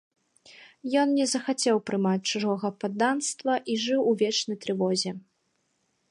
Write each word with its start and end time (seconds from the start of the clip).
Ён 1.01 1.07
не 1.17 1.25
захацеў 1.33 1.77
прымаць 1.89 2.29
чужога 2.31 2.67
падданства 2.83 3.53
і 3.73 3.75
жыў 3.83 3.99
у 4.13 4.17
вечнай 4.23 4.57
трывозе. 4.65 5.11